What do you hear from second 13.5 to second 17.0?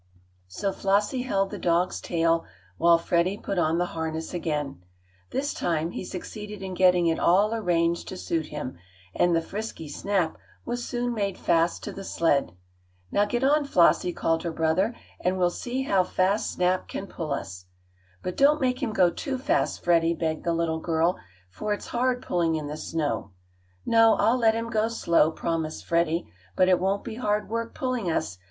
Flossie," called her brother, "and we'll see how fast Snap